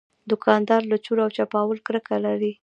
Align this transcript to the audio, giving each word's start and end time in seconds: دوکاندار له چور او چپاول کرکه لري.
دوکاندار 0.29 0.81
له 0.91 0.97
چور 1.05 1.17
او 1.25 1.29
چپاول 1.37 1.77
کرکه 1.87 2.15
لري. 2.25 2.51